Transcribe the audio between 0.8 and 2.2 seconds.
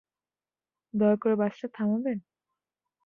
দয়া করে বাসটা থামাবেন?